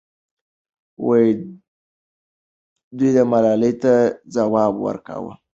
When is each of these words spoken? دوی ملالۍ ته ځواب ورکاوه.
دوی 2.97 3.11
ملالۍ 3.31 3.73
ته 3.81 3.93
ځواب 4.33 4.73
ورکاوه. 4.85 5.33